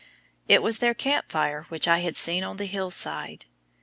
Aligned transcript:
It 0.49 0.63
was 0.63 0.79
their 0.79 0.95
camp 0.95 1.29
fire 1.29 1.67
which 1.69 1.87
I 1.87 1.99
had 1.99 2.15
seen 2.15 2.43
on 2.43 2.57
the 2.57 2.65
hill 2.65 2.89
side. 2.89 3.45